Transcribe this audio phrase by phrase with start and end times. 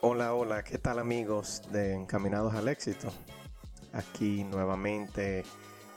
[0.00, 3.12] Hola, hola, ¿qué tal amigos de Encaminados al Éxito?
[3.92, 5.44] Aquí nuevamente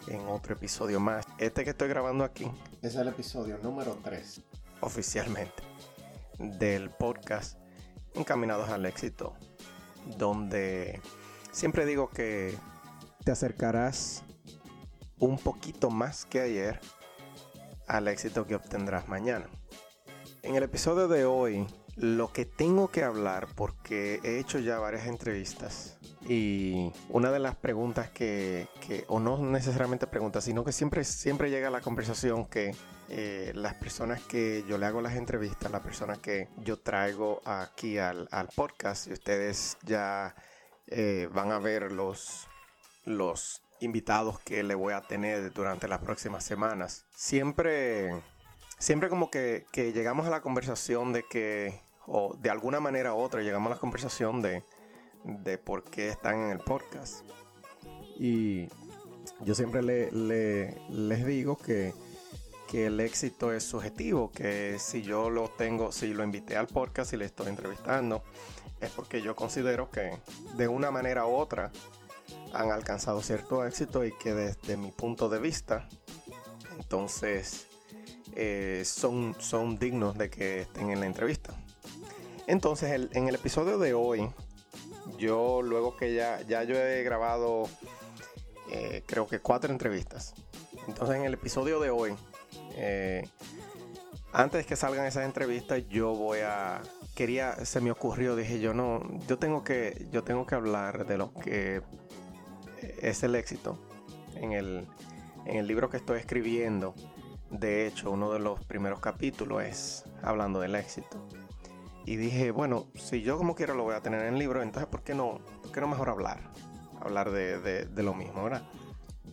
[0.07, 1.25] en otro episodio más.
[1.37, 2.51] Este que estoy grabando aquí
[2.81, 4.41] es el episodio número 3
[4.81, 5.63] oficialmente
[6.39, 7.57] del podcast
[8.15, 9.35] Encaminados al Éxito,
[10.17, 10.99] donde
[11.51, 12.57] siempre digo que
[13.23, 14.23] te acercarás
[15.21, 16.81] un poquito más que ayer
[17.87, 19.47] al éxito que obtendrás mañana.
[20.41, 25.05] En el episodio de hoy, lo que tengo que hablar, porque he hecho ya varias
[25.05, 28.67] entrevistas, y una de las preguntas que,
[29.07, 32.75] o no necesariamente preguntas, sino que siempre, siempre llega a la conversación que
[33.09, 37.99] eh, las personas que yo le hago las entrevistas, las personas que yo traigo aquí
[37.99, 40.33] al, podcast, y ustedes ya
[40.87, 42.47] eh, van a ver los,
[43.05, 47.05] los invitados que le voy a tener durante las próximas semanas.
[47.15, 48.11] Siempre,
[48.79, 53.41] siempre como que, llegamos a la conversación de que, o de alguna manera u otra,
[53.41, 54.63] llegamos a la conversación de
[55.23, 57.25] de por qué están en el podcast.
[58.17, 58.67] Y
[59.41, 60.11] yo siempre le,
[60.89, 61.93] les digo que,
[62.67, 67.13] que, el éxito es subjetivo, que si yo lo tengo, si lo invité al podcast
[67.13, 68.23] y le estoy entrevistando,
[68.79, 70.17] es porque yo considero que
[70.55, 71.71] de una manera u otra
[72.53, 75.87] han alcanzado cierto éxito y que desde mi punto de vista,
[76.79, 77.67] entonces
[78.35, 81.53] eh, son, son dignos de que estén en la entrevista.
[82.47, 84.29] Entonces, en el episodio de hoy
[85.17, 87.63] yo luego que ya, ya yo he grabado
[88.71, 90.33] eh, creo que cuatro entrevistas.
[90.87, 92.15] Entonces en el episodio de hoy,
[92.75, 93.27] eh,
[94.33, 96.81] antes que salgan esas entrevistas, yo voy a
[97.15, 101.17] quería, se me ocurrió, dije yo no, yo tengo que, yo tengo que hablar de
[101.17, 101.81] lo que
[103.01, 103.77] es el éxito.
[104.35, 104.87] En el,
[105.45, 106.95] en el libro que estoy escribiendo,
[107.49, 111.17] de hecho, uno de los primeros capítulos es hablando del éxito.
[112.05, 114.89] Y dije, bueno, si yo como quiero lo voy a tener en el libro, entonces
[114.89, 116.39] ¿por qué no, por qué no mejor hablar?
[116.99, 118.63] Hablar de, lo mismo, ¿verdad?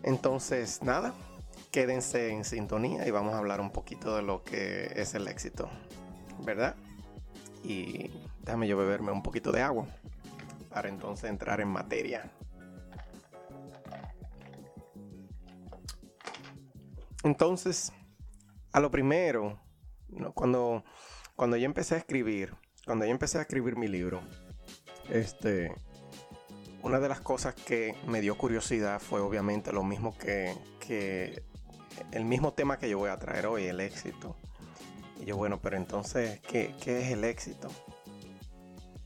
[0.03, 1.15] Entonces, nada,
[1.71, 5.69] quédense en sintonía y vamos a hablar un poquito de lo que es el éxito,
[6.45, 6.77] ¿verdad?
[7.63, 8.11] Y
[8.43, 9.87] déjame yo beberme un poquito de agua
[10.71, 12.31] para entonces entrar en materia.
[17.25, 17.93] Entonces,
[18.73, 19.61] a lo primero,
[20.35, 20.85] cuando
[21.39, 22.53] cuando yo empecé a escribir,
[22.85, 24.21] cuando yo empecé a escribir mi libro,
[25.09, 25.73] este,
[26.83, 31.45] una de las cosas que me dio curiosidad fue obviamente lo mismo que,
[32.11, 34.35] el mismo tema que yo voy a traer hoy, el éxito.
[35.21, 37.69] Y yo, bueno, pero entonces, ¿qué, es el éxito?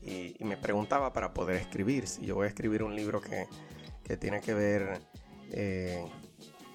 [0.01, 3.45] Y, me preguntaba para poder escribir, si yo voy a escribir un libro que,
[4.17, 5.01] tiene que ver
[5.51, 6.03] eh,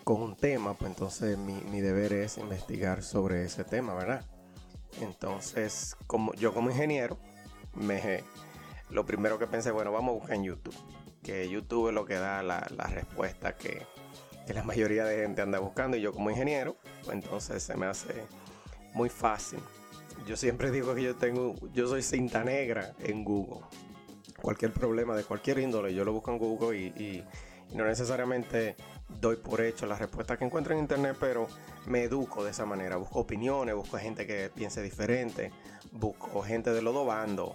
[0.09, 4.25] con un tema, pues entonces mi, mi deber es investigar sobre ese tema, ¿verdad?
[5.03, 7.19] Entonces, como yo como ingeniero,
[7.75, 8.25] me,
[8.89, 10.75] lo primero que pensé, bueno, vamos a buscar en YouTube.
[11.23, 12.61] Que YouTube es lo que da la,
[12.91, 13.85] respuesta que,
[14.47, 15.99] la mayoría de gente anda buscando.
[15.99, 18.25] Y yo como ingeniero, pues entonces se me hace
[18.95, 19.59] muy fácil.
[20.27, 23.61] Yo siempre digo que yo tengo, yo soy cinta negra en Google.
[24.41, 27.25] Cualquier problema de cualquier índole, yo lo busco en Google y
[27.75, 28.75] no necesariamente
[29.09, 31.49] doy por hecho la respuesta que encuentro en internet, pero
[31.87, 32.97] me educo de esa manera.
[32.97, 35.53] Busco opiniones, busco gente que piense diferente,
[35.93, 37.53] busco gente de los dos bandos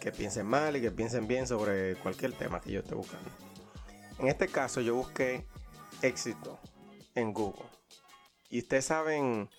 [0.00, 3.30] que piensen mal y que piensen bien sobre cualquier tema que yo esté buscando.
[4.18, 5.46] En este caso yo busqué
[6.02, 6.58] éxito
[7.14, 7.68] en Google.
[8.50, 9.50] Y ustedes saben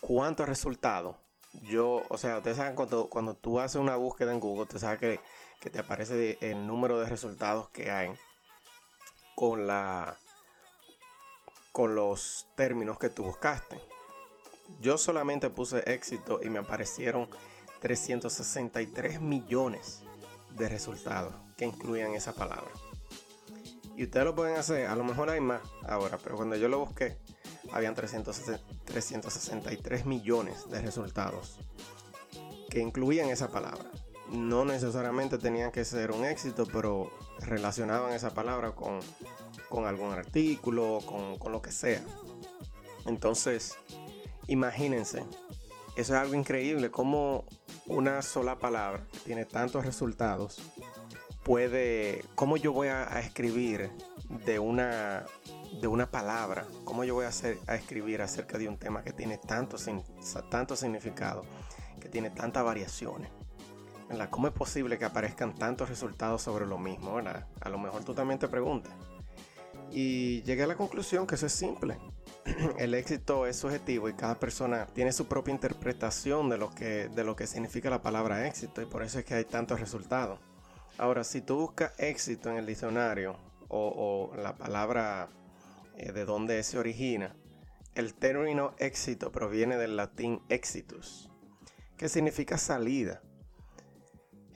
[0.00, 1.16] cuántos resultados.
[1.62, 4.98] Yo, o sea, ustedes saben cuando, cuando tú haces una búsqueda en Google, te sabes
[4.98, 5.20] que,
[5.60, 8.10] que te aparece el número de resultados que hay
[9.34, 10.18] con la
[11.78, 13.80] con los términos que tú buscaste.
[14.80, 17.28] Yo solamente puse éxito y me aparecieron
[17.78, 20.02] 363 millones
[20.56, 22.72] de resultados que incluían esa palabra.
[23.96, 26.80] Y ustedes lo pueden hacer, a lo mejor hay más ahora, pero cuando yo lo
[26.80, 27.16] busqué,
[27.70, 31.60] habían 363 millones de resultados
[32.70, 33.88] que incluían esa palabra.
[34.32, 39.00] No necesariamente tenían que ser un éxito, pero relacionaban esa palabra con,
[39.86, 42.02] algún artículo, con, con lo que sea.
[43.06, 43.76] Entonces,
[44.46, 45.24] imagínense,
[45.96, 47.44] eso es algo increíble, como
[47.86, 50.60] una sola palabra tiene tantos resultados
[51.48, 53.90] puede, cómo yo voy a, escribir
[54.44, 55.24] de una,
[55.80, 59.14] de una palabra, cómo yo voy a, hacer, a escribir acerca de un tema que
[59.14, 59.78] tiene tanto,
[60.50, 61.46] tanto significado,
[62.02, 63.30] que tiene tantas variaciones.
[64.30, 67.18] ¿Cómo es posible que aparezcan tantos resultados sobre lo mismo?
[67.18, 68.92] A lo mejor tú también te preguntas.
[69.90, 71.98] Y llegué a la conclusión que eso es simple.
[72.78, 77.24] El éxito es subjetivo y cada persona tiene su propia interpretación de lo que, de
[77.24, 80.40] lo que significa la palabra éxito y por eso es que hay tantos resultados.
[80.98, 83.36] Ahora, si tú buscas éxito en el diccionario
[83.68, 85.28] o, la palabra
[85.96, 87.34] eh, de dónde se origina,
[87.94, 91.30] el término éxito proviene del latín exitus,
[91.96, 93.22] que significa salida.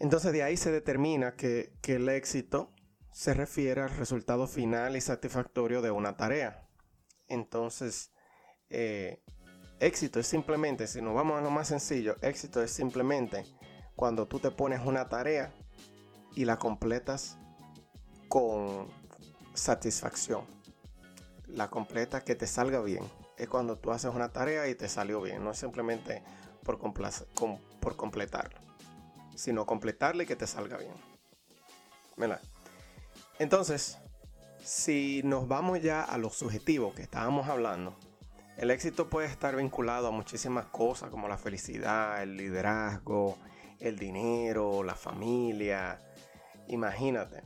[0.02, 2.72] Entonces de ahí se determina que, el éxito
[3.12, 6.68] se refiere al resultado final y satisfactorio de una tarea.
[7.28, 8.10] Entonces,
[8.68, 9.22] eh,
[9.78, 13.44] éxito es simplemente, si nos vamos a lo más sencillo, éxito es simplemente
[13.94, 15.52] cuando tú te pones una tarea
[16.34, 17.38] y la completas
[18.26, 18.88] con
[19.54, 20.46] satisfacción.
[21.46, 23.04] La completa que te salga bien.
[23.36, 25.44] Es cuando tú haces una tarea y te salió bien.
[25.44, 26.24] No simplemente
[26.64, 28.71] por, por completarlo.
[29.34, 30.92] Sino completarla y que te salga bien.
[33.38, 33.98] Entonces,
[34.62, 37.96] si nos vamos ya a lo subjetivo que estábamos hablando,
[38.56, 43.38] el éxito puede estar vinculado a muchísimas cosas como la felicidad, el liderazgo,
[43.80, 45.98] el dinero, la familia,
[46.68, 47.42] Imagínate.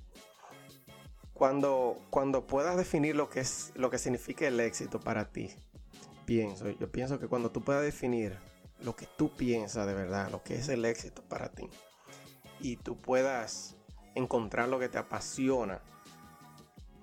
[1.33, 5.51] Cuando, cuando puedas definir lo que es lo que significa el éxito para ti,
[6.25, 8.39] pienso, yo pienso que cuando tú puedas definir
[8.81, 11.69] lo que tú piensas de verdad, lo que es el éxito para ti,
[12.61, 13.77] y tú puedas
[14.15, 15.81] encontrar lo que te apasiona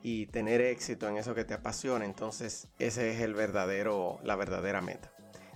[0.02, 4.82] y tener éxito en eso que te apasiona, entonces ese es el verdadero, la verdadera
[4.82, 5.12] meta.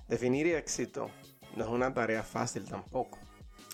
[0.08, 1.10] Definir éxito
[1.56, 3.20] no es una tarea fácil tampoco.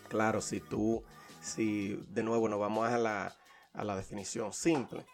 [0.09, 1.03] Claro, si tú
[1.43, 5.05] si de nuevo nos vamos a la, definición simple,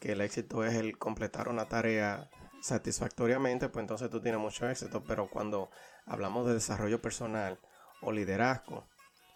[0.00, 2.28] que el éxito es el completar una tarea
[2.60, 5.02] satisfactoriamente, pues entonces tú tienes mucho éxito.
[5.06, 5.70] Pero cuando
[6.06, 7.58] hablamos de desarrollo personal
[8.00, 8.86] o liderazgo,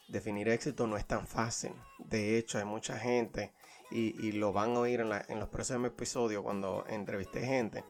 [0.08, 1.72] definir éxito no es tan fácil.
[1.98, 3.52] De hecho, hay mucha gente,
[3.90, 7.84] y, lo van a oír en, en los próximos episodios cuando entrevisté gente,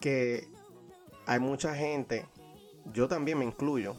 [0.00, 0.48] que
[1.26, 2.26] hay mucha gente,
[2.92, 3.94] yo también me incluyo,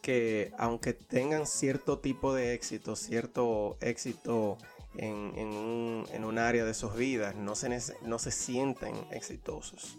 [0.00, 4.58] que aunque tengan cierto tipo de éxito, cierto éxito
[4.96, 9.98] en, un, área de sus vidas, no se, no se sienten exitosos.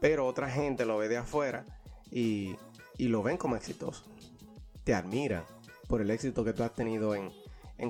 [0.00, 1.66] Pero otra gente lo ve de afuera
[2.10, 2.56] y,
[2.98, 4.04] lo ven como exitoso.
[4.84, 5.44] Te admiran
[5.88, 7.30] por el éxito que tú has tenido en,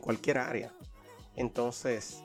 [0.00, 0.72] cualquier área.
[1.36, 2.22] Entonces,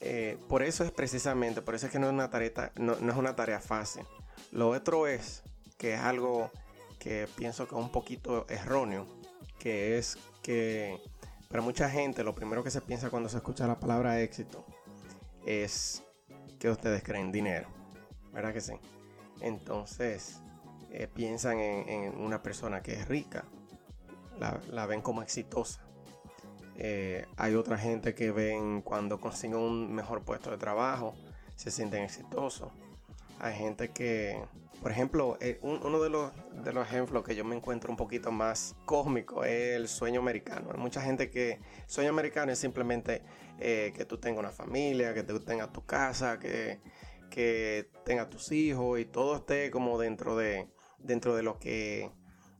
[0.00, 3.16] eh, por eso es precisamente, por eso es que no es una tarea, no es
[3.16, 4.04] una tarea fácil.
[4.52, 5.42] Lo otro es
[5.78, 6.50] que es algo
[6.98, 9.06] que pienso que es un poquito erróneo,
[9.58, 11.00] que es que
[11.48, 14.64] para mucha gente lo primero que se piensa cuando se escucha la palabra éxito
[15.46, 16.02] es
[16.58, 17.68] que ustedes creen dinero,
[18.32, 18.74] ¿verdad que sí?
[19.40, 20.40] Entonces
[20.90, 23.44] eh, piensan en, una persona que es rica,
[24.70, 25.80] la, ven como exitosa.
[26.76, 31.14] Eh, hay otra gente que ven cuando consiguen un mejor puesto de trabajo,
[31.56, 32.72] se sienten exitosos.
[33.40, 34.42] Hay gente que
[34.82, 38.30] por ejemplo, eh, uno de los, de los ejemplos que yo me encuentro un poquito
[38.30, 40.70] más cósmico es el sueño americano.
[40.72, 43.22] Hay mucha gente que sueño americano es simplemente
[43.58, 46.80] eh, que tú tengas una familia, que tú tengas tu casa, que,
[47.30, 52.10] que tengas tus hijos y todo esté como dentro de, dentro de lo que,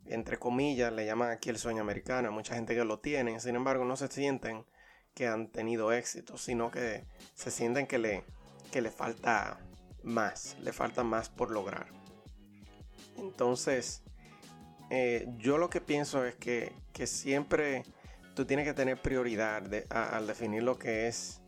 [0.07, 2.33] entre comillas, le llaman aquí el sueño americano.
[2.33, 4.65] Mucha gente que lo tiene, sin embargo, no se sienten
[5.15, 7.05] que han tenido éxito, sino que
[7.35, 8.25] se sienten que le,
[8.73, 9.59] que le falta
[10.03, 12.04] más, le falta más por lograr.
[13.19, 14.03] Entonces,
[14.91, 16.73] eh, yo lo que pienso es que,
[17.07, 17.83] siempre
[18.35, 21.41] tú tienes que tener prioridad al definir lo que es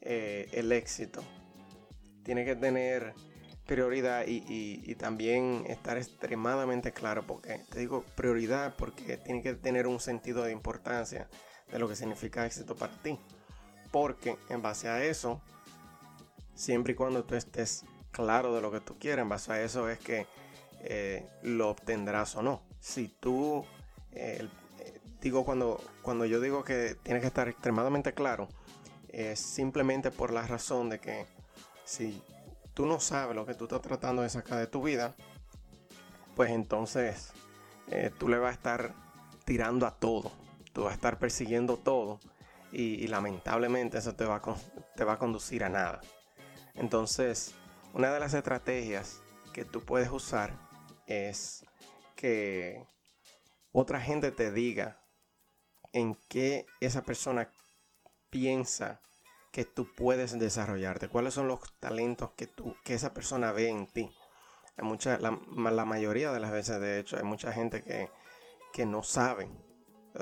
[0.00, 1.22] eh, el éxito.
[2.22, 3.14] Tienes que tener
[3.66, 9.98] prioridad y, también estar extremadamente claro, porque te digo prioridad porque tiene que tener un
[9.98, 11.28] sentido de importancia
[11.70, 13.18] de lo que significa éxito para ti.
[13.90, 15.40] Porque en base a eso,
[16.54, 19.88] siempre y cuando tú estés claro de lo que tú quieres, en base a eso
[19.88, 20.26] es que
[20.82, 22.62] eh, lo obtendrás o no.
[22.80, 23.64] Si tú,
[24.12, 24.48] eh,
[25.20, 28.48] digo cuando, cuando yo digo que tienes que estar extremadamente claro,
[29.08, 31.26] es simplemente por la razón de que
[31.84, 32.22] si
[32.74, 35.14] tú no sabes lo que tú estás tratando de sacar de tu vida,
[36.34, 37.32] pues entonces
[37.88, 38.94] eh, tú le vas a estar
[39.44, 40.32] tirando a todo,
[40.72, 42.20] tú vas a estar persiguiendo todo
[42.72, 44.40] y, lamentablemente eso te va,
[44.96, 46.00] te va a conducir a nada.
[46.74, 47.54] Entonces,
[47.92, 49.20] una de las estrategias
[49.52, 50.56] que tú puedes usar
[51.12, 51.64] es
[52.16, 52.86] que
[53.72, 55.00] otra gente te diga
[55.92, 57.50] en qué esa persona
[58.30, 59.00] piensa
[59.50, 63.86] que tú puedes desarrollarte, cuáles son los talentos que, tú, que esa persona ve en
[63.86, 64.10] ti.
[64.78, 65.32] Hay mucha, la,
[65.84, 68.08] mayoría de las veces, de hecho, hay mucha gente que,
[68.72, 69.50] que no sabe,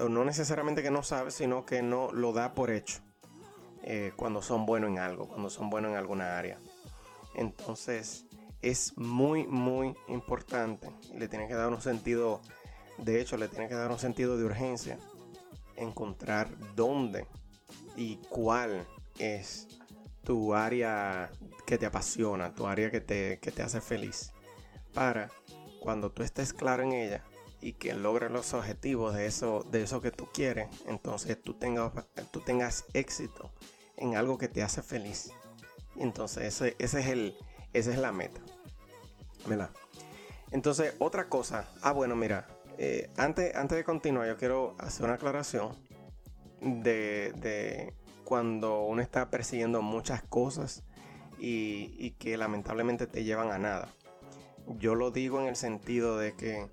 [0.09, 3.01] no necesariamente que no sabe, sino que no lo da por hecho
[3.83, 6.59] eh, cuando son buenos en algo, cuando son buenos en alguna área.
[7.35, 8.27] Entonces,
[8.63, 12.41] es muy, muy importante le tiene que dar un sentido,
[12.99, 14.99] de hecho, le tiene que dar un sentido de urgencia
[15.77, 17.27] encontrar dónde
[17.97, 18.87] y cuál
[19.19, 19.69] es
[20.23, 21.31] tu área
[21.67, 24.33] que te apasiona, tu área que te, te hace feliz.
[24.93, 25.31] Para
[25.81, 27.25] cuando tú estés claro en ella
[27.61, 31.93] y que logres los objetivos de eso, de eso que tú quieres, entonces tú tengas,
[32.31, 33.53] tú tengas éxito
[33.97, 35.31] en algo que te hace feliz.
[35.97, 37.37] Entonces ese, ese es el,
[37.73, 38.41] esa es la meta.
[39.47, 39.71] ¿Verdad?
[40.51, 41.69] Entonces, otra cosa.
[41.83, 42.47] Ah, bueno, mira.
[42.79, 45.77] Eh, antes, antes de continuar, yo quiero hacer una aclaración
[46.61, 47.95] de, de
[48.25, 50.85] cuando uno está persiguiendo muchas cosas
[51.41, 53.89] y, que lamentablemente te llevan a nada.
[54.79, 56.69] Yo lo digo en el sentido de que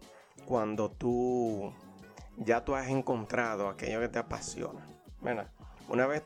[0.46, 1.74] cuando tú
[2.38, 4.86] ya tú has encontrado aquello que te apasiona,
[5.22, 5.50] ¿verdad?
[5.90, 6.24] Una vez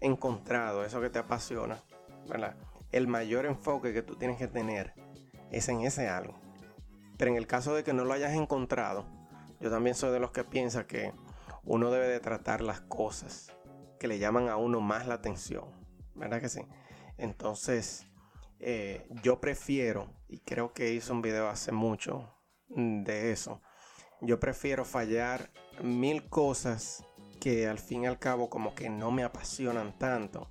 [0.00, 1.82] encontrado eso que te apasiona,
[2.28, 2.56] ¿verdad?
[2.92, 4.92] El mayor enfoque que tú tienes que tener
[5.50, 6.38] es en ese algo.
[7.16, 9.06] Pero en el caso de que no lo hayas encontrado,
[9.60, 11.12] yo también soy de los que piensa que
[11.64, 13.52] uno debe de tratar las cosas
[13.98, 15.64] que le llaman a uno más la atención.
[16.14, 16.62] ¿Verdad que sí?
[17.18, 18.06] Entonces,
[18.58, 22.34] eh, yo prefiero, y creo que hice un video hace mucho
[22.68, 23.60] de eso,
[24.22, 25.50] yo prefiero fallar
[25.82, 27.04] mil cosas
[27.40, 30.50] que al fin y al cabo como que no me apasionan tanto.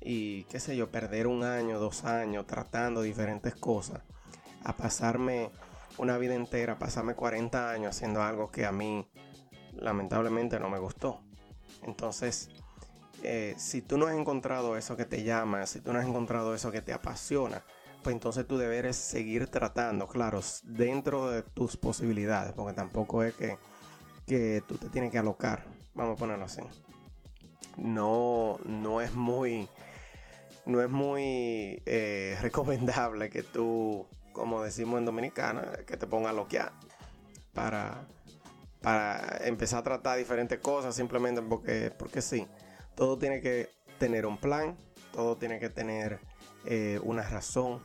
[0.00, 4.02] Y qué sé yo, perder un año, dos años tratando diferentes cosas.
[4.68, 5.50] A pasarme
[5.96, 9.08] una vida entera, pasarme 40 años haciendo algo que a mí
[9.72, 11.20] lamentablemente no me gustó.
[11.82, 12.50] Entonces,
[13.22, 16.54] eh, si tú no has encontrado eso que te llama, si tú no has encontrado
[16.54, 17.64] eso que te apasiona,
[18.02, 23.58] pues entonces tú deberes seguir tratando, claro, dentro de tus posibilidades, porque tampoco es que,
[24.26, 26.62] que tú te tienes que alocar, vamos a ponerlo así.
[27.76, 29.68] No, no es muy,
[30.66, 36.34] no es muy eh, recomendable que tú, como decimos en Dominicana, que te pongas a
[36.34, 36.72] loquear
[37.52, 38.06] para,
[38.80, 42.46] para empezar a tratar diferentes cosas simplemente porque, porque sí
[42.98, 43.70] todo tiene que
[44.00, 44.76] tener un plan,
[45.12, 46.18] todo tiene que tener
[46.64, 47.80] eh, una razón.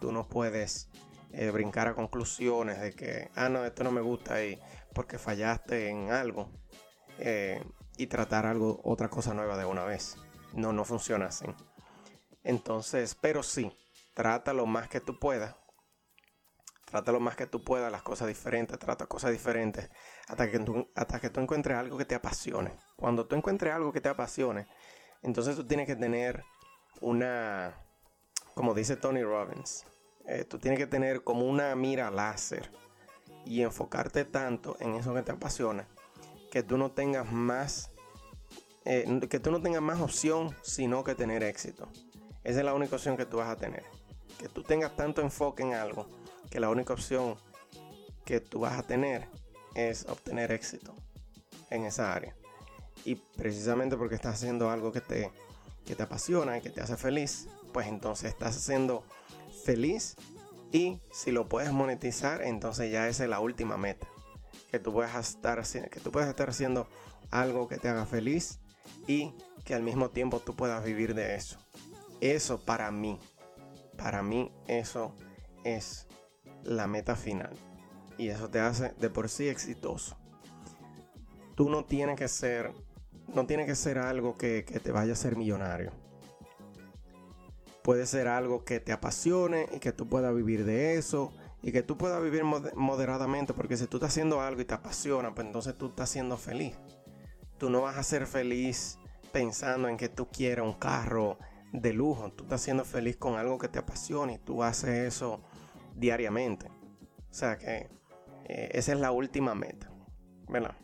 [0.00, 0.88] Tú no puedes
[1.32, 4.60] eh, brincar a conclusiones de que, ah, no, esto no me gusta y
[4.94, 6.48] porque fallaste en algo
[7.18, 7.60] eh,
[7.96, 10.16] y tratar algo, otra cosa nueva de una vez.
[10.54, 11.46] No, no funciona así.
[12.44, 13.76] Entonces, pero sí,
[14.14, 15.56] trata lo más que tú puedas.
[16.92, 19.88] Trata lo más que tú puedas las cosas diferentes, trata cosas diferentes
[20.28, 22.76] hasta que, tú, hasta que tú encuentres algo que te apasione.
[22.96, 24.66] Cuando tú encuentres algo que te apasione,
[25.22, 26.44] entonces tú tienes que tener
[27.00, 27.82] una,
[28.54, 29.86] como dice Tony Robbins,
[30.26, 32.70] eh, tú tienes que tener como una mira láser
[33.46, 35.88] y enfocarte tanto en eso que te apasiona
[36.50, 37.90] que tú no tengas más,
[38.84, 41.88] eh, que tú no tengas más opción sino que tener éxito.
[42.44, 43.84] Esa es la única opción que tú vas a tener.
[44.38, 46.06] Que tú tengas tanto enfoque en algo
[46.52, 47.36] que la única opción
[48.26, 49.26] que tú vas a tener
[49.74, 50.94] es obtener éxito
[51.70, 52.36] en esa área.
[53.06, 55.32] Y precisamente porque estás haciendo algo que te,
[55.86, 59.02] que te apasiona que te hace feliz, pues entonces estás haciendo
[59.64, 60.14] feliz
[60.72, 64.06] y si lo puedes monetizar, entonces ya esa es la última meta.
[64.70, 66.86] Que tú puedas estar, que tú puedas estar haciendo
[67.30, 68.60] algo que te haga feliz
[69.06, 69.32] y
[69.64, 71.56] que al mismo tiempo tú puedas vivir de eso.
[72.20, 73.18] Eso para mí,
[73.96, 75.14] para mí eso
[75.64, 76.06] es
[76.64, 77.52] la meta final
[78.18, 80.16] y eso te hace de por sí exitoso.
[81.54, 82.72] Tú no tienes que ser,
[83.34, 85.92] no tiene que ser algo que, que te vaya a ser millonario.
[87.82, 91.82] Puede ser algo que te apasione y que tú puedas vivir de eso y que
[91.82, 95.76] tú puedas vivir moderadamente, porque si tú estás haciendo algo y te apasiona, pues entonces
[95.76, 96.74] tú estás siendo feliz.
[97.58, 98.98] Tú no vas a ser feliz
[99.32, 101.38] pensando en que tú quieres un carro
[101.72, 105.40] de lujo, tú estás siendo feliz con algo que te apasiona y tú haces eso
[105.94, 106.66] diariamente.
[106.66, 107.88] O sea que
[108.44, 109.90] eh, esa es la última meta,
[110.48, 110.76] ¿verdad?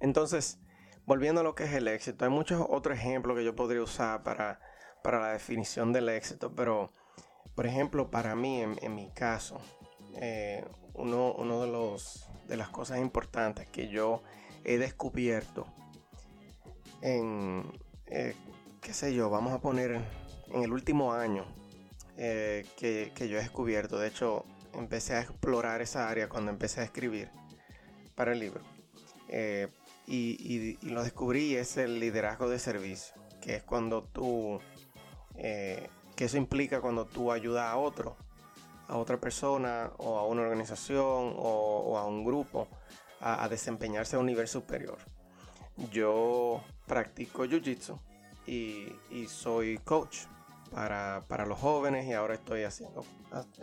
[0.00, 0.60] Entonces,
[1.04, 4.22] volviendo a lo que es el éxito, hay muchos otros ejemplos que yo podría usar
[4.22, 4.60] para,
[5.02, 6.92] para la definición del éxito, pero,
[7.54, 9.60] por ejemplo, para mí, en, mi caso,
[10.16, 10.64] eh,
[10.94, 14.22] uno, uno, de, los, de las cosas importantes que yo
[14.64, 15.66] he descubierto
[17.02, 17.72] en,
[18.06, 18.34] eh,
[18.80, 20.00] qué sé yo, vamos a poner
[20.48, 21.44] en el último año
[22.16, 23.98] eh, que, yo he descubierto.
[23.98, 27.30] De hecho, empecé a explorar esa área cuando empecé a escribir
[28.14, 28.62] para el libro.
[29.28, 29.68] Eh,
[30.06, 34.60] y, lo descubrí es el liderazgo de servicio, que es cuando tú,
[35.36, 35.88] que
[36.24, 38.16] eso implica cuando tú ayudas a otro,
[38.88, 42.66] a otra persona o a una organización o, a un grupo
[43.20, 44.98] a, a desempeñarse a un nivel superior.
[45.92, 47.96] Yo practico Jiu-Jitsu
[48.46, 50.18] y, soy coach
[50.70, 53.04] para, los jóvenes y ahora estoy haciendo,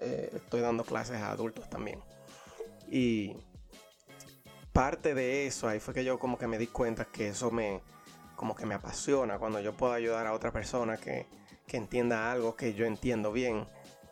[0.01, 2.01] eh, estoy dando clases a adultos también.
[2.89, 3.35] Y
[4.73, 7.81] parte de eso, ahí fue que yo como que me di cuenta que eso me,
[8.35, 11.27] como que me apasiona cuando yo puedo ayudar a otra persona que,
[11.71, 13.67] entienda algo que yo entiendo bien,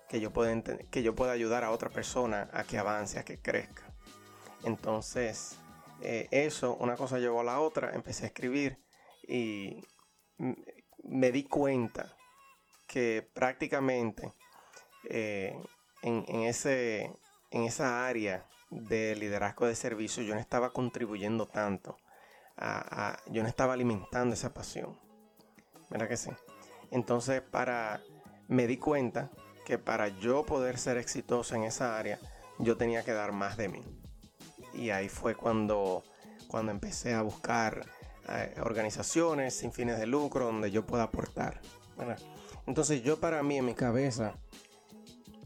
[0.10, 0.62] que yo, pueda
[0.92, 3.84] que yo pueda ayudar a otra persona a que avance, a que crezca.
[4.64, 5.58] Entonces,
[6.02, 8.78] eh, eso, una cosa llevó a la otra, empecé a escribir
[9.28, 9.82] y
[11.04, 12.15] me di cuenta
[12.88, 14.34] que prácticamente
[15.10, 15.58] eh,
[16.02, 17.12] en, ese,
[17.52, 21.98] en esa área de liderazgo de servicio yo no estaba contribuyendo tanto,
[23.28, 24.98] yo no estaba alimentando esa pasión.
[25.90, 26.32] ¿Verdad que sí?
[26.92, 28.02] Entonces, para,
[28.48, 29.30] me di cuenta
[29.66, 32.20] que para yo poder ser exitoso en esa área,
[32.60, 33.84] yo tenía que dar más de mí.
[34.74, 36.04] Y ahí fue cuando,
[36.48, 37.86] cuando empecé a buscar
[38.30, 41.62] eh, organizaciones sin fines de lucro donde yo pueda aportar.
[42.68, 44.36] Entonces yo para mí en mi cabeza,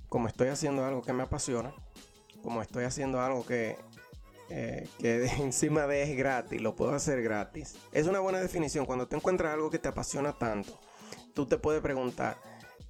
[0.07, 1.73] como estoy haciendo algo que me apasiona,
[2.41, 3.77] como estoy haciendo algo que,
[4.49, 7.75] eh, que encima de es gratis, lo puedo hacer gratis.
[7.91, 8.85] Es una buena definición.
[8.85, 10.79] Cuando te encuentras algo que te apasiona tanto,
[11.33, 12.37] tú te puedes preguntar,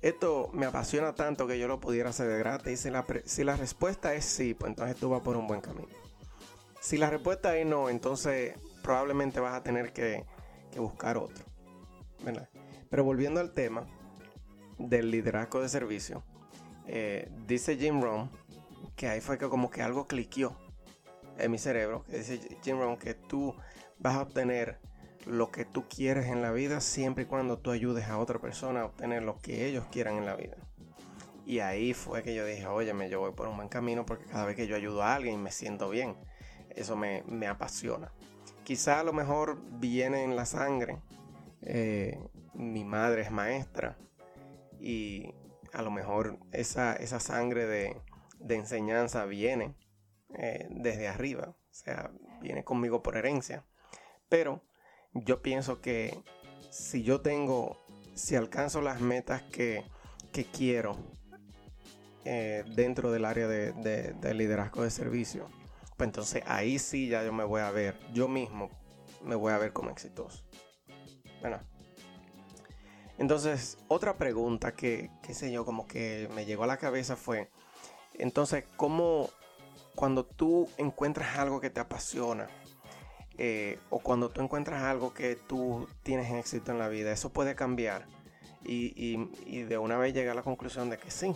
[0.02, 2.82] esto me apasiona tanto que yo lo pudiera hacer de gratis.
[2.82, 5.90] Si la, si la respuesta es sí, pues entonces tú vas por un buen camino.
[6.80, 10.26] Si la respuesta es no, entonces probablemente vas a tener que,
[10.78, 11.44] buscar otro.
[12.90, 13.86] Pero volviendo al tema
[14.80, 16.24] del liderazgo de servicio,
[16.88, 18.32] eh, dice Jim Rohn
[18.96, 20.56] que ahí fue que como que algo cliqueó
[21.38, 22.04] en mi cerebro.
[22.04, 23.56] Que dice Jim Rohn que tú
[24.00, 24.80] vas a obtener
[25.26, 28.82] lo que tú quieres en la vida siempre y cuando tú ayudes a otra persona
[28.82, 30.58] a obtener lo que ellos quieran en la vida.
[31.46, 34.26] Y ahí fue que yo dije, oye, me yo voy por un buen camino porque
[34.26, 36.16] cada vez que yo ayudo a alguien me siento bien.
[36.70, 38.12] Eso me, me apasiona.
[38.64, 40.98] Quizá a lo mejor viene en la sangre.
[41.62, 42.20] Eh,
[42.54, 43.98] mi madre es maestra
[44.80, 45.34] y
[45.74, 48.02] a lo mejor esa, esa sangre de,
[48.50, 49.76] enseñanza viene
[50.38, 52.12] eh, desde arriba, o sea,
[52.42, 53.66] viene conmigo por herencia.
[54.30, 54.64] Pero
[55.14, 56.24] yo pienso que
[56.70, 57.78] si yo tengo,
[58.14, 59.84] si alcanzo las metas que,
[60.54, 60.96] quiero
[62.24, 65.48] eh, dentro del área de, de liderazgo de servicio,
[65.98, 68.70] pues entonces ahí sí ya yo me voy a ver, yo mismo
[69.22, 70.46] me voy a ver como exitoso.
[71.42, 71.60] Bueno.
[73.20, 77.50] Entonces, otra pregunta que, qué sé yo, como que me llegó a la cabeza fue,
[78.14, 79.30] entonces, ¿cómo
[79.94, 82.48] cuando tú encuentras algo que te apasiona,
[83.38, 87.56] eh, o cuando tú encuentras algo que tú tienes éxito en la vida, eso puede
[87.56, 88.08] cambiar?
[88.64, 88.94] Y,
[89.46, 91.36] y de una vez llegué a la conclusión de que sí,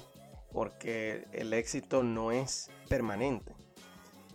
[0.52, 3.54] porque el éxito no es permanente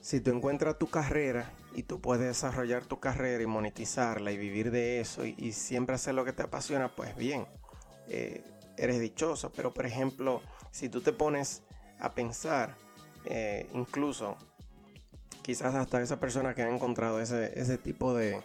[0.01, 4.73] si tú encuentras tu carrera y tú puedes desarrollar tu carrera y monetizarla y vivir
[4.73, 7.47] de eso y, siempre hacer lo que te apasiona, pues bien,
[8.09, 8.43] eh,
[8.77, 9.53] eres dichoso.
[9.53, 11.63] Pero por ejemplo, si tú te pones
[12.01, 12.75] a pensar,
[13.27, 14.37] eh, incluso
[15.43, 18.43] quizás hasta esa persona que ha encontrado ese, tipo de,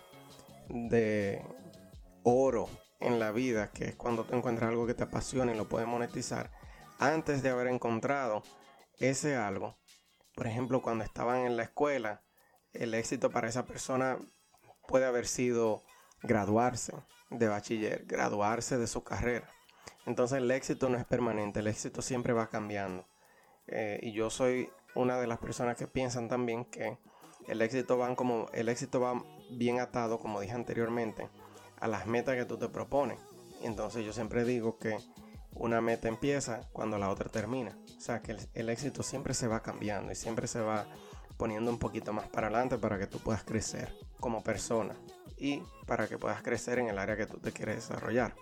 [0.70, 1.44] de
[2.22, 2.70] oro
[3.00, 5.88] en la vida, que es cuando tú encuentras algo que te apasiona y lo puedes
[5.88, 6.52] monetizar,
[7.00, 8.44] antes de haber encontrado
[9.00, 9.76] ese algo,
[10.36, 12.23] por ejemplo, cuando estaban en la escuela,
[12.74, 14.18] el éxito para esa persona
[14.88, 15.84] puede haber sido
[16.22, 16.94] graduarse
[17.30, 19.50] de bachiller, graduarse de su carrera.
[20.06, 23.06] Entonces el éxito no es permanente, el éxito siempre va cambiando.
[23.68, 26.98] Eh, y yo soy una de las personas que piensan también que
[27.48, 31.30] el éxito como el éxito va bien atado, como dije anteriormente,
[31.80, 33.20] a las metas que tú te propones.
[33.62, 34.98] Entonces yo siempre digo que
[35.56, 37.78] una meta empieza cuando la otra termina.
[37.98, 40.86] O sea que el, éxito siempre se va cambiando y siempre se va
[41.38, 44.96] poniendo un poquito más para adelante para que tú puedas crecer como persona
[45.38, 48.36] y para que puedas crecer en el área que tú te quieres desarrollar.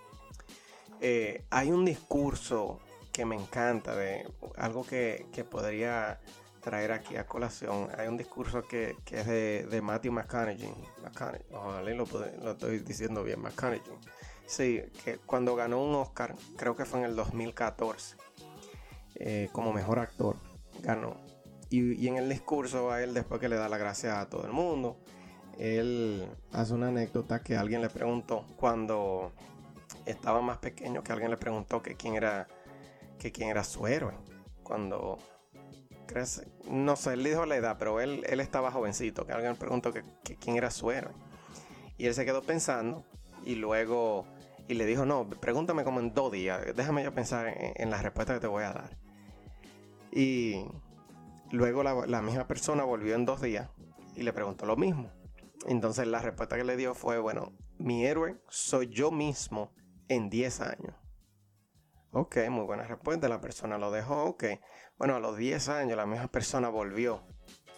[1.00, 2.80] Eh, hay un discurso
[3.12, 4.26] que me encanta de
[4.56, 6.20] algo que, podría
[6.60, 7.88] traer aquí a colación.
[7.98, 10.72] Hay un discurso que, es de, Matthew McConaughey.
[11.02, 12.06] McConaughey ojalá lo,
[12.42, 13.82] lo, estoy diciendo bien, McConaughey
[14.46, 18.16] Sí, que cuando ganó un Oscar, creo que fue en el 2014,
[19.14, 20.36] eh, como mejor actor,
[20.82, 21.16] ganó.
[21.72, 24.52] Y, en el discurso a él, después que le da la gracia a todo el
[24.52, 24.98] mundo,
[25.58, 29.32] él hace una anécdota que alguien le preguntó cuando
[30.04, 32.46] estaba más pequeño, que alguien le preguntó que quién era,
[33.18, 34.12] que quién era su héroe.
[34.62, 35.16] Cuando
[36.06, 39.58] crece, no sé, él dijo la edad, pero él, él estaba jovencito, que alguien le
[39.58, 40.04] preguntó que,
[40.38, 41.14] quién era su héroe.
[41.96, 43.02] Y él se quedó pensando
[43.46, 44.26] y luego,
[44.68, 48.02] y le dijo, no, pregúntame como en dos días, déjame yo pensar en, en la
[48.02, 48.98] respuesta que te voy a dar.
[50.12, 50.66] Y
[51.52, 53.70] luego la, la misma persona volvió en dos días
[54.16, 55.12] y le preguntó lo mismo.
[55.66, 59.72] Entonces la respuesta que le dio fue, bueno, mi héroe soy yo mismo
[60.08, 60.94] en 10 años.
[62.10, 63.28] Ok, muy buena respuesta.
[63.28, 64.24] La persona lo dejó.
[64.24, 64.44] Ok.
[64.98, 67.22] Bueno, a los 10 años la misma persona volvió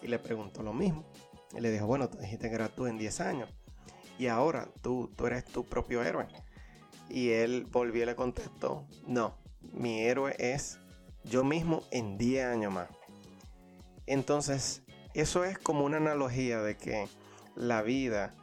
[0.03, 1.11] y le preguntó lo mismo.
[1.53, 3.49] Y le dijo, bueno, tú dijiste que era tú en 10 años.
[4.19, 6.27] Y ahora tú, tú eres tu propio héroe.
[7.09, 9.39] Y él volvió y le contestó, no,
[9.73, 10.81] mi héroe es
[11.23, 12.89] yo mismo en 10 años más.
[14.07, 14.83] Entonces,
[15.15, 17.09] eso es como una analogía de que
[17.55, 18.35] la vida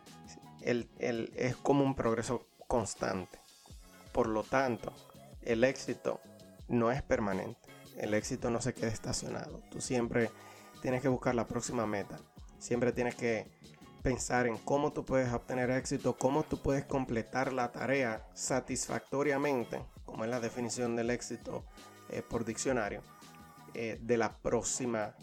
[0.62, 3.40] es como un progreso constante.
[4.12, 4.94] Por lo tanto,
[5.42, 6.22] el éxito
[6.68, 7.60] no es permanente.
[7.98, 9.62] El éxito no se queda estacionado.
[9.70, 10.32] Tú siempre
[10.82, 12.18] tienes que buscar la próxima meta.
[12.60, 13.48] Siempre tienes que
[14.02, 20.24] pensar en cómo tú puedes obtener éxito, cómo tú puedes completar la tarea satisfactoriamente, como
[20.24, 21.64] es la definición del éxito
[22.10, 23.02] eh, por diccionario,
[23.74, 25.16] eh, de la próxima,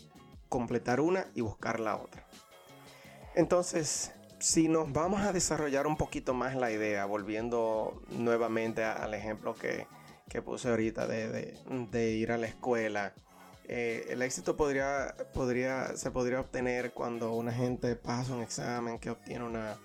[0.48, 2.26] completar una y buscar la otra.
[3.34, 9.54] Entonces, si nos vamos a desarrollar un poquito más la idea, volviendo nuevamente al ejemplo
[9.54, 9.86] que,
[10.42, 13.14] puse ahorita de, ir a la escuela,
[13.64, 19.10] eh, el éxito podría, podría, se podría obtener cuando una gente pasa un examen, que
[19.10, 19.76] obtiene una,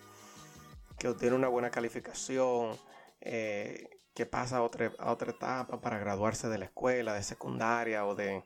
[0.97, 2.77] que obtiene una buena calificación,
[3.21, 8.15] eh, que pasa otra, a otra etapa para graduarse de la escuela, de secundaria o
[8.15, 8.43] de,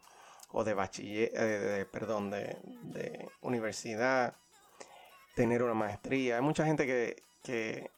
[0.49, 4.35] o de bachiller, eh, perdón, de, de universidad
[5.35, 6.37] tener una maestría.
[6.37, 7.91] Hay mucha gente que, que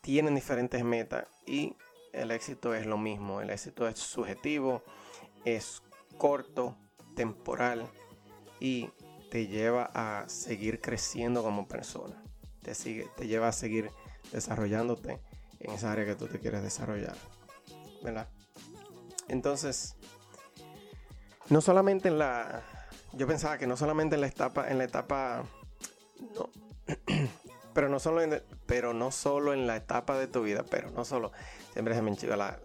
[0.00, 1.74] tienen diferentes metas y
[2.12, 3.40] el éxito es lo mismo.
[3.40, 4.84] El éxito es subjetivo,
[5.44, 5.82] es
[6.16, 6.76] corto,
[7.16, 7.90] temporal
[8.60, 8.90] y
[9.30, 12.22] te lleva a seguir creciendo como persona.
[12.62, 13.90] Te, sigue, te lleva a seguir
[14.30, 15.20] desarrollándote
[15.58, 17.16] en esa área que tú te quieres desarrollar.
[18.04, 18.28] ¿Verdad?
[19.26, 19.95] Entonces,
[21.48, 22.62] no solamente en la.
[23.12, 25.44] Yo pensaba que no solamente en la etapa, en la etapa
[26.34, 26.50] no.
[27.76, 31.04] pero no solo en, pero no solo en la etapa de tu vida, pero no
[31.04, 31.30] solo.
[31.74, 32.58] Siempre se me enchiva la,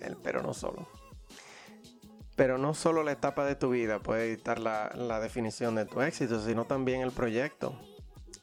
[0.00, 0.88] el pero no solo.
[2.34, 6.44] Pero no solo la etapa de tu vida puede dictar la, definición de tu éxito,
[6.44, 7.80] sino también el proyecto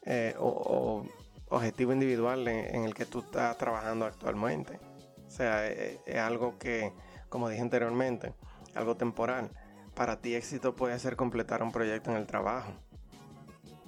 [0.06, 1.04] eh, o,
[1.48, 4.80] objetivo individual en, el que tú estás trabajando actualmente.
[5.26, 6.94] O sea, es, eh, es algo que,
[7.28, 8.32] como dije anteriormente,
[8.74, 9.50] algo temporal.
[9.96, 12.72] Para ti éxito puede ser completar un proyecto en el trabajo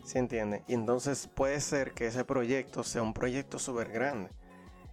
[0.08, 0.64] ¿Se entiende?
[0.66, 4.30] Y entonces puede ser que ese proyecto sea un proyecto súper grande.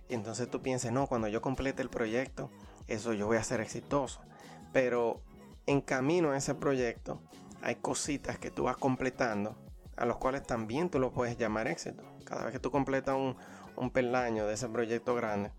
[0.10, 2.52] Y entonces tú pienses, no, cuando yo complete el proyecto,
[2.90, 4.20] eso yo voy a ser exitoso.
[4.74, 5.22] Pero
[5.68, 7.22] en camino a ese proyecto
[7.62, 9.56] hay cositas que tú vas completando,
[9.96, 12.04] a los cuales también tú lo puedes llamar éxito.
[12.26, 13.38] Cada vez que tú completas un,
[13.78, 15.54] un peldaño de ese proyecto grande,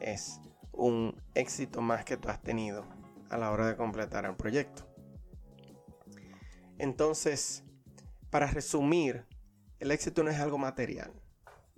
[0.00, 0.40] es
[0.72, 2.84] un éxito más que tú has tenido
[3.30, 4.95] a la hora de completar el proyecto.
[6.78, 7.64] Entonces,
[8.30, 9.24] para resumir,
[9.78, 11.12] el éxito no es algo material.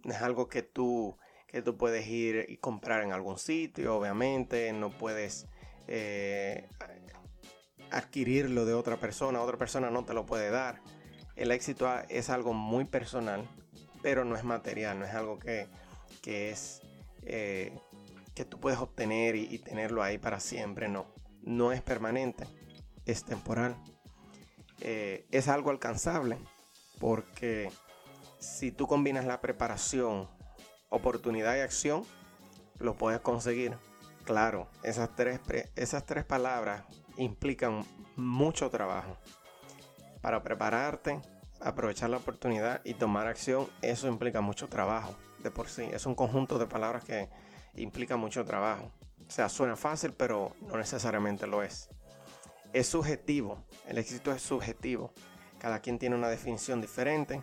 [0.04, 4.72] No es algo que tú, que tú puedes ir y comprar en algún sitio, obviamente.
[4.72, 5.46] No puedes
[5.86, 6.68] eh,
[7.90, 9.42] adquirirlo de otra persona.
[9.42, 10.80] Otra persona no te lo puede dar.
[11.36, 13.48] El éxito es algo muy personal,
[14.02, 14.98] pero no es material.
[14.98, 15.68] No es algo que,
[16.24, 16.82] es...
[17.22, 17.76] Eh,
[18.34, 20.88] que tú puedes obtener y, y tenerlo ahí para siempre.
[20.88, 21.06] No,
[21.42, 22.46] no es permanente.
[23.04, 23.76] Es temporal.
[24.80, 26.38] Eh, es algo alcanzable
[27.00, 27.70] porque
[28.38, 30.28] si tú combinas la preparación,
[30.88, 32.04] oportunidad y acción,
[32.78, 33.76] lo puedes conseguir.
[34.24, 35.40] Claro, esas tres,
[35.74, 36.84] esas tres palabras
[37.16, 37.84] implican
[38.16, 39.16] mucho trabajo.
[40.20, 41.20] Para prepararte,
[41.60, 45.88] aprovechar la oportunidad y tomar acción, eso implica mucho trabajo de por sí.
[45.92, 47.28] Es un conjunto de palabras que
[47.74, 48.90] implica mucho trabajo.
[49.26, 51.88] O sea, suena fácil, pero no necesariamente lo es
[52.72, 55.12] es subjetivo, el éxito es subjetivo.
[55.58, 57.42] Cada quien tiene una definición diferente,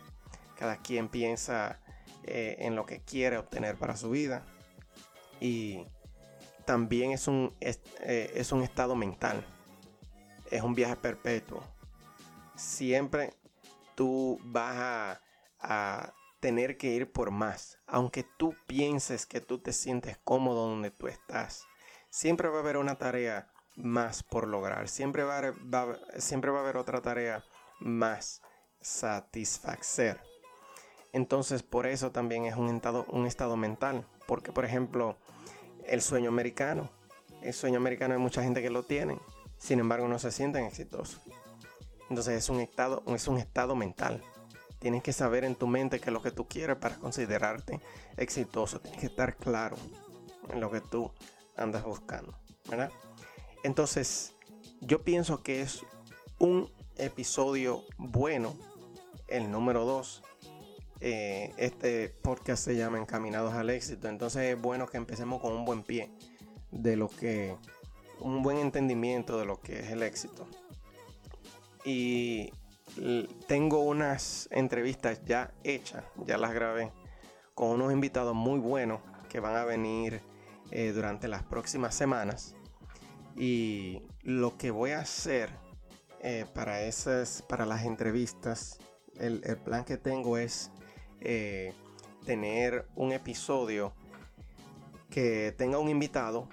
[0.56, 1.82] cada quien piensa
[2.24, 4.46] eh, en lo que quiere obtener para su vida
[5.40, 5.86] y
[6.66, 9.46] también es un, es, eh, un estado mental,
[10.50, 11.62] es un viaje perpetuo.
[12.56, 13.34] Siempre
[13.96, 15.22] tú vas a,
[15.60, 20.92] a tener que ir por más, aunque tú pienses que tú te sientes cómodo donde
[20.92, 21.66] tú estás.
[22.10, 24.88] Siempre va a haber una tarea más por lograr.
[24.88, 27.44] Siempre va a, siempre va a haber otra tarea
[27.80, 28.42] más
[28.82, 30.20] satisfacer.
[31.14, 34.06] Entonces, por eso también es un estado, un estado mental.
[34.28, 35.18] Porque, por ejemplo,
[35.86, 36.90] el sueño americano.
[37.42, 39.20] El sueño americano hay mucha gente que lo tiene.
[39.58, 41.22] Sin embargo, no se sienten exitosos.
[42.10, 44.22] Entonces es un estado, es un estado mental.
[44.80, 47.80] Tienes que saber en tu mente qué es lo que tú quieres para considerarte
[48.18, 48.80] exitoso.
[48.80, 49.78] Tienes que estar claro
[50.50, 51.12] en lo que tú
[51.56, 52.38] andas buscando.
[52.70, 52.92] ¿verdad?
[53.66, 54.36] Entonces,
[54.80, 55.84] yo pienso que es
[56.38, 58.56] un episodio bueno,
[59.28, 60.22] el número 2.
[61.00, 64.08] Eh, este podcast se llama Encaminados al éxito.
[64.08, 66.12] Entonces es bueno que empecemos con un buen pie
[66.70, 67.56] de lo que,
[68.20, 70.48] un buen entendimiento de lo que es el éxito.
[71.84, 72.52] Y
[73.48, 76.92] tengo unas entrevistas ya hechas, ya las grabé,
[77.56, 80.22] con unos invitados muy buenos que van a venir
[80.70, 82.55] eh, durante las próximas semanas.
[83.36, 85.50] Y lo que voy a hacer
[86.22, 88.80] eh, para esas, para las entrevistas,
[89.20, 90.72] el, plan que tengo es
[91.22, 91.74] eh,
[92.26, 93.94] tener un episodio
[95.10, 96.50] que tenga un invitado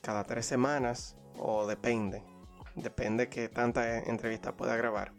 [0.00, 2.22] cada tres semanas o depende,
[2.76, 5.12] depende que tanta entrevista pueda grabar.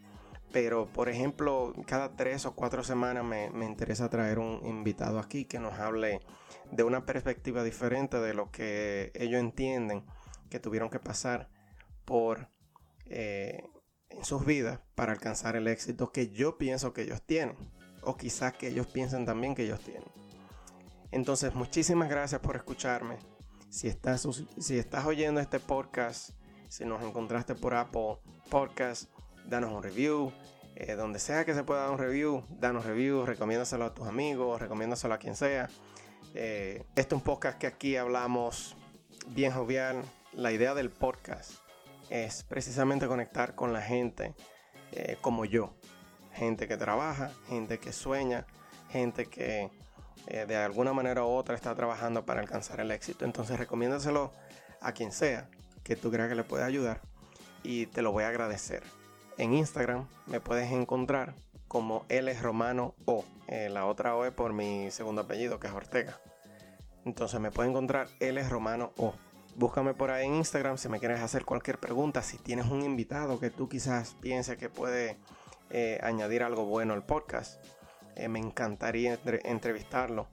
[0.52, 5.44] Pero, por ejemplo, cada tres o cuatro semanas me, me interesa traer un invitado aquí
[5.44, 6.20] que nos hable
[6.72, 10.04] de una perspectiva diferente de lo que ellos entienden
[10.50, 11.48] que tuvieron que pasar
[12.04, 12.48] por
[13.06, 13.64] eh,
[14.10, 17.56] en sus vidas para alcanzar el éxito que yo pienso que ellos tienen
[18.02, 20.08] o quizás que ellos piensen también que ellos tienen.
[21.12, 23.18] Entonces, muchísimas gracias por escucharme.
[23.68, 24.26] Si estás,
[24.58, 26.30] si estás oyendo este podcast,
[26.68, 29.10] si nos encontraste por Apple Podcast,
[29.46, 30.32] danos un review.
[30.76, 34.60] Eh, donde sea que se pueda dar un review, danos review, recomiéndaselo a tus amigos,
[34.60, 35.68] recomiéndaselo a quien sea.
[36.34, 38.76] Eh, este es un podcast que aquí hablamos
[39.28, 40.02] bien jovial.
[40.32, 41.54] La idea del podcast
[42.08, 44.36] es precisamente conectar con la gente
[44.92, 45.74] eh, como yo.
[46.32, 48.46] Gente que trabaja, gente que sueña,
[48.90, 49.72] gente que
[50.28, 53.24] eh, de alguna manera u otra está trabajando para alcanzar el éxito.
[53.24, 54.32] Entonces recomiéndaselo
[54.80, 55.50] a quien sea
[55.82, 57.00] que tú creas que le pueda ayudar
[57.64, 58.84] y te lo voy a agradecer.
[59.36, 61.34] En Instagram me puedes encontrar
[61.66, 63.24] como L Romano O.
[63.48, 66.20] Eh, la otra O es por mi segundo apellido, que es Ortega.
[67.04, 69.12] Entonces me puedes encontrar L Romano O.
[69.60, 72.22] Búscame por ahí en Instagram si me quieres hacer cualquier pregunta.
[72.22, 75.18] Si tienes un invitado que tú quizás pienses que puede
[75.68, 77.62] eh, añadir algo bueno al podcast,
[78.16, 80.28] eh, me encantaría entrevistarlo.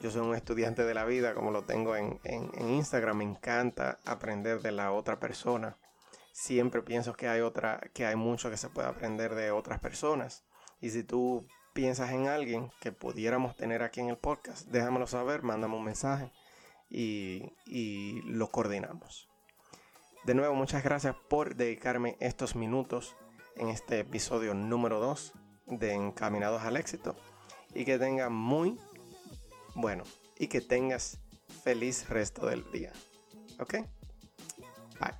[0.00, 3.16] Yo soy un estudiante de la vida, como lo tengo en, en, Instagram.
[3.16, 5.76] Me encanta aprender de la otra persona.
[6.30, 10.44] Siempre pienso que hay otra, que hay mucho que se puede aprender de otras personas.
[10.80, 15.42] Y si tú piensas en alguien que pudiéramos tener aquí en el podcast, déjamelo saber,
[15.42, 16.30] mándame un mensaje
[16.90, 19.28] y, lo coordinamos.
[20.24, 23.16] De nuevo, muchas gracias por dedicarme estos minutos
[23.56, 25.32] en este episodio número 2
[25.66, 27.16] de Encaminados al Éxito.
[27.74, 28.78] Y que tengas muy
[29.74, 30.04] bueno
[30.38, 31.20] y que tengas
[31.62, 32.92] feliz resto del día.
[33.58, 33.74] ¿Ok?
[35.00, 35.14] Bye.